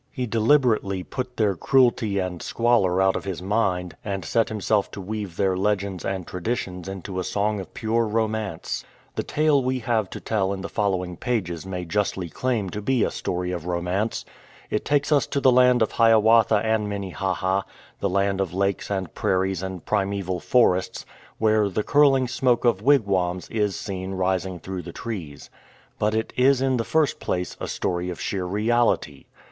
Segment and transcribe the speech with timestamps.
[0.09, 4.99] He deliberately put their cruelty and squalor out of his mind, and set himself to
[4.99, 8.83] weave their legends and traditions into a song of pure romance.
[9.13, 12.33] The tale we have to tell in the following pages may 214 STEPHEN AND MARY
[12.33, 14.25] RIGGS justly claim to be a story of romance.
[14.71, 17.61] It takes us to the land of Hiawatha and Minnehaha,
[17.99, 21.05] the land of lakes and prairies and primeval forests,
[21.37, 25.51] where "the curling smoke of wigwams" is seen rising through the trees.
[25.99, 29.25] But it is in the first place a story of sheer reality.